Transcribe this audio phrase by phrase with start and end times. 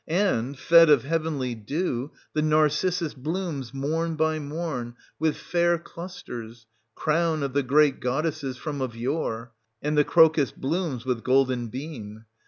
[0.07, 0.29] ant.i.
[0.29, 7.43] And, fed of heavenly dew, the narcissus blooms morn by morn with fair clusters, crown
[7.43, 12.25] of the Great Goddesses from of yore; and the crocus blooms with golden beam.